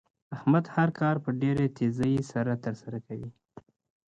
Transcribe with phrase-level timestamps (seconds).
[0.35, 3.29] احمد هر کار په ډېرې تېزۍ سره تر سره کوي.